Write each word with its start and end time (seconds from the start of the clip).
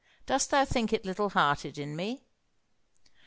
Dost 0.25 0.49
thou 0.49 0.65
think 0.65 0.91
it 0.91 1.05
little 1.05 1.29
hearted 1.29 1.77
in 1.77 1.95
me?" 1.95 2.23